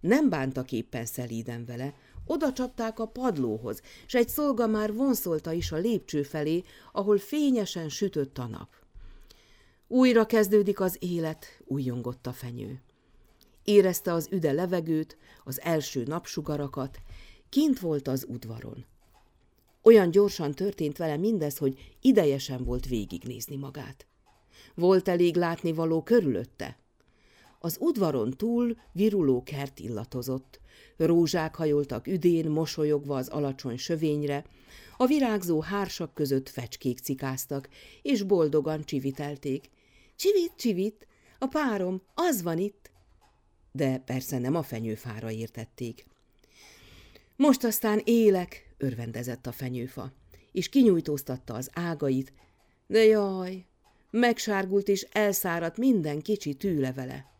Nem 0.00 0.28
bántak 0.28 0.72
éppen 0.72 1.06
szelíden 1.06 1.64
vele, 1.64 1.94
oda 2.26 2.52
csapták 2.52 2.98
a 2.98 3.06
padlóhoz, 3.06 3.80
s 4.06 4.14
egy 4.14 4.28
szolga 4.28 4.66
már 4.66 4.92
vonszolta 4.92 5.52
is 5.52 5.72
a 5.72 5.76
lépcső 5.76 6.22
felé, 6.22 6.62
ahol 6.92 7.18
fényesen 7.18 7.88
sütött 7.88 8.38
a 8.38 8.46
nap. 8.46 8.68
Újra 9.88 10.26
kezdődik 10.26 10.80
az 10.80 10.96
élet, 11.00 11.46
újjongott 11.64 12.26
a 12.26 12.32
fenyő. 12.32 12.82
Érezte 13.64 14.12
az 14.12 14.28
üde 14.30 14.52
levegőt, 14.52 15.16
az 15.44 15.60
első 15.60 16.02
napsugarakat, 16.06 16.98
kint 17.48 17.80
volt 17.80 18.08
az 18.08 18.26
udvaron. 18.28 18.84
Olyan 19.82 20.10
gyorsan 20.10 20.52
történt 20.52 20.96
vele 20.96 21.16
mindez, 21.16 21.56
hogy 21.56 21.94
idejesen 22.00 22.64
volt 22.64 22.86
végignézni 22.86 23.56
magát. 23.56 24.06
Volt 24.74 25.08
elég 25.08 25.36
látnivaló 25.36 26.02
körülötte. 26.02 26.78
Az 27.58 27.76
udvaron 27.80 28.30
túl 28.30 28.76
viruló 28.92 29.42
kert 29.42 29.78
illatozott. 29.78 30.60
Rózsák 30.96 31.54
hajoltak 31.54 32.06
üdén, 32.06 32.50
mosolyogva 32.50 33.16
az 33.16 33.28
alacsony 33.28 33.76
sövényre, 33.76 34.44
a 34.96 35.06
virágzó 35.06 35.60
hársak 35.60 36.14
között 36.14 36.48
fecskék 36.48 36.98
cikáztak, 36.98 37.68
és 38.02 38.22
boldogan 38.22 38.84
csivitelték. 38.84 39.70
Csivit, 40.16 40.52
csivit, 40.56 41.06
a 41.38 41.46
párom, 41.46 42.02
az 42.14 42.42
van 42.42 42.58
itt! 42.58 42.93
De 43.76 43.98
persze 43.98 44.38
nem 44.38 44.54
a 44.54 44.62
fenyőfára 44.62 45.30
értették. 45.30 46.06
Most 47.36 47.64
aztán 47.64 48.00
élek, 48.04 48.74
örvendezett 48.78 49.46
a 49.46 49.52
fenyőfa, 49.52 50.12
és 50.52 50.68
kinyújtóztatta 50.68 51.54
az 51.54 51.70
ágait, 51.72 52.32
de 52.86 53.04
jaj, 53.04 53.64
megsárgult 54.10 54.88
és 54.88 55.06
elszáradt 55.12 55.76
minden 55.76 56.20
kicsi 56.20 56.54
tűlevele. 56.54 57.32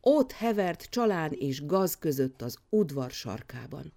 Ott 0.00 0.32
hevert 0.32 0.82
csalán 0.82 1.32
és 1.32 1.66
gaz 1.66 1.98
között 1.98 2.42
az 2.42 2.58
udvar 2.68 3.10
sarkában. 3.10 3.92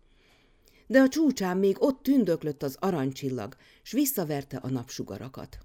De 0.88 1.00
a 1.00 1.08
csúcsán 1.08 1.58
még 1.58 1.76
ott 1.80 2.04
tündöklött 2.04 2.64
az 2.64 2.78
aranycsillag, 2.80 3.56
s 3.82 3.92
visszaverte 3.92 4.58
a 4.58 4.70
napsugarakat. 4.70 5.58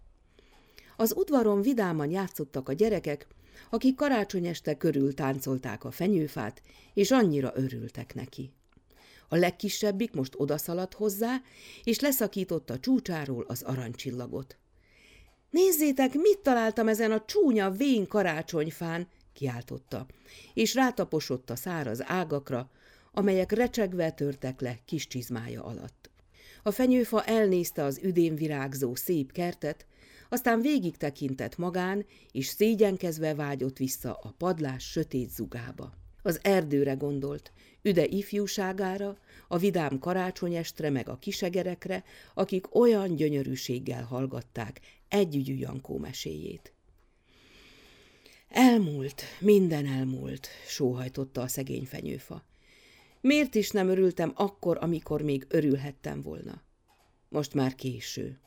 Az 0.96 1.14
udvaron 1.16 1.62
vidáman 1.62 2.10
játszottak 2.10 2.68
a 2.68 2.72
gyerekek, 2.72 3.26
akik 3.70 3.94
karácsony 3.94 4.46
este 4.46 4.76
körül 4.76 5.14
táncolták 5.14 5.84
a 5.84 5.90
fenyőfát, 5.90 6.62
és 6.94 7.10
annyira 7.10 7.52
örültek 7.54 8.14
neki. 8.14 8.50
A 9.28 9.36
legkisebbik 9.36 10.12
most 10.12 10.34
odaszaladt 10.36 10.94
hozzá, 10.94 11.42
és 11.84 12.00
leszakította 12.00 12.78
csúcsáról 12.78 13.44
az 13.48 13.62
aranycsillagot. 13.62 14.56
Nézzétek, 15.50 16.14
mit 16.14 16.38
találtam 16.38 16.88
ezen 16.88 17.12
a 17.12 17.24
csúnya 17.24 17.70
vén 17.70 18.06
karácsonyfán, 18.06 19.08
kiáltotta, 19.32 20.06
és 20.54 20.74
rátaposott 20.74 21.50
a 21.50 21.56
száraz 21.56 22.02
ágakra, 22.02 22.70
amelyek 23.12 23.52
recsegve 23.52 24.10
törtek 24.10 24.60
le 24.60 24.78
kis 24.84 25.06
csizmája 25.06 25.64
alatt. 25.64 26.10
A 26.62 26.70
fenyőfa 26.70 27.24
elnézte 27.24 27.84
az 27.84 28.00
üdén 28.02 28.34
virágzó 28.34 28.94
szép 28.94 29.32
kertet, 29.32 29.86
aztán 30.34 30.60
végig 30.60 30.96
tekintett 30.96 31.56
magán, 31.56 32.06
és 32.32 32.46
szégyenkezve 32.46 33.34
vágyott 33.34 33.76
vissza 33.76 34.18
a 34.22 34.34
padlás 34.38 34.90
sötét 34.90 35.30
zugába. 35.30 35.92
Az 36.22 36.40
erdőre 36.42 36.92
gondolt, 36.92 37.52
üde 37.82 38.04
ifjúságára, 38.06 39.18
a 39.48 39.58
vidám 39.58 39.98
karácsonyestre 39.98 40.90
meg 40.90 41.08
a 41.08 41.18
kisegerekre, 41.18 42.04
akik 42.34 42.74
olyan 42.74 43.14
gyönyörűséggel 43.14 44.04
hallgatták 44.04 44.80
együgyű 45.08 45.54
Jankó 45.54 45.98
meséjét. 45.98 46.72
Elmúlt, 48.48 49.22
minden 49.40 49.86
elmúlt, 49.86 50.48
sóhajtotta 50.66 51.40
a 51.40 51.48
szegény 51.48 51.86
fenyőfa. 51.86 52.44
Miért 53.20 53.54
is 53.54 53.70
nem 53.70 53.88
örültem 53.88 54.32
akkor, 54.34 54.78
amikor 54.80 55.22
még 55.22 55.46
örülhettem 55.48 56.22
volna? 56.22 56.62
Most 57.28 57.54
már 57.54 57.74
késő. 57.74 58.38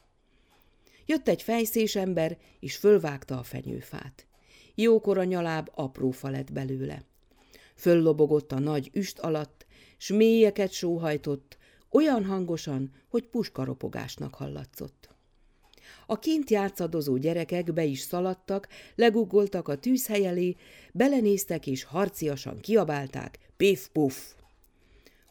Jött 1.09 1.27
egy 1.27 1.41
fejszés 1.41 1.95
ember, 1.95 2.37
és 2.59 2.75
fölvágta 2.75 3.37
a 3.39 3.43
fenyőfát. 3.43 4.25
Jókora 4.75 5.23
nyaláb 5.23 5.69
apró 5.75 6.11
fa 6.11 6.29
lett 6.29 6.51
belőle. 6.51 7.03
Föllobogott 7.75 8.51
a 8.51 8.59
nagy 8.59 8.89
üst 8.93 9.19
alatt, 9.19 9.65
s 9.97 10.09
mélyeket 10.09 10.71
sóhajtott, 10.71 11.57
olyan 11.91 12.25
hangosan, 12.25 12.91
hogy 13.07 13.27
puskaropogásnak 13.27 14.35
hallatszott. 14.35 15.09
A 16.05 16.19
kint 16.19 16.49
játszadozó 16.49 17.17
gyerekek 17.17 17.73
be 17.73 17.83
is 17.83 17.99
szaladtak, 17.99 18.67
legugoltak 18.95 19.67
a 19.67 19.77
tűzhely 19.77 20.25
elé, 20.25 20.55
belenéztek 20.93 21.67
és 21.67 21.83
harciasan 21.83 22.59
kiabálták, 22.59 23.39
pif-puf. 23.57 24.33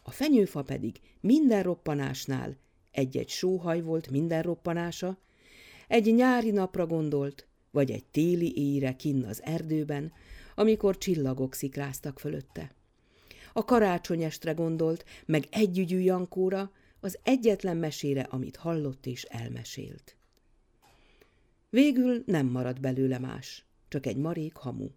A 0.03 0.11
fenyőfa 0.11 0.62
pedig 0.62 1.01
minden 1.21 1.62
roppanásnál, 1.62 2.57
egy-egy 2.91 3.29
sóhaj 3.29 3.81
volt 3.81 4.11
minden 4.11 4.43
roppanása, 4.43 5.19
egy 5.88 6.14
nyári 6.14 6.51
napra 6.51 6.87
gondolt, 6.87 7.46
vagy 7.70 7.90
egy 7.90 8.05
téli 8.05 8.57
éjre 8.57 8.96
kinn 8.96 9.25
az 9.25 9.42
erdőben, 9.42 10.12
amikor 10.55 10.99
csillagok 10.99 11.55
szikráztak 11.55 12.18
fölötte. 12.18 12.75
A 13.53 13.64
karácsonyestre 13.64 14.53
gondolt, 14.53 15.05
meg 15.27 15.46
együgyű 15.51 15.99
Jankóra, 15.99 16.70
az 17.01 17.18
egyetlen 17.22 17.77
mesére, 17.77 18.22
amit 18.22 18.57
hallott 18.57 19.07
és 19.07 19.22
elmesélt. 19.22 20.16
Végül 21.70 22.22
nem 22.27 22.46
maradt 22.46 22.81
belőle 22.81 23.18
más, 23.18 23.64
csak 23.88 24.07
egy 24.07 24.16
marék 24.16 24.55
hamu. 24.55 24.88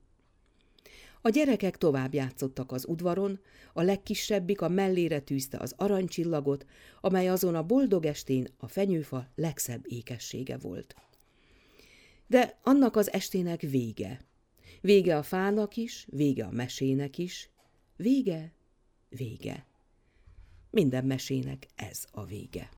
A 1.21 1.29
gyerekek 1.29 1.77
tovább 1.77 2.13
játszottak 2.13 2.71
az 2.71 2.85
udvaron, 2.87 3.39
a 3.73 3.81
legkisebbik 3.81 4.61
a 4.61 4.69
mellére 4.69 5.19
tűzte 5.19 5.57
az 5.57 5.73
aranycsillagot, 5.77 6.65
amely 7.01 7.29
azon 7.29 7.55
a 7.55 7.63
boldog 7.63 8.05
estén 8.05 8.47
a 8.57 8.67
fenyőfa 8.67 9.27
legszebb 9.35 9.85
ékessége 9.87 10.57
volt. 10.57 10.95
De 12.27 12.59
annak 12.63 12.95
az 12.95 13.11
estének 13.11 13.61
vége. 13.61 14.21
Vége 14.81 15.17
a 15.17 15.23
fának 15.23 15.75
is, 15.75 16.05
vége 16.09 16.45
a 16.45 16.51
mesének 16.51 17.17
is, 17.17 17.49
vége, 17.95 18.53
vége. 19.09 19.65
Minden 20.69 21.05
mesének 21.05 21.67
ez 21.75 22.05
a 22.11 22.25
vége. 22.25 22.67